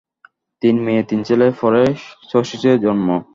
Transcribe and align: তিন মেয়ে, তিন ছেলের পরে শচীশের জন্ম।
তিন 0.61 0.75
মেয়ে, 0.85 1.03
তিন 1.03 1.19
ছেলের 1.23 1.53
পরে 1.61 1.81
শচীশের 2.29 2.77
জন্ম। 2.81 3.07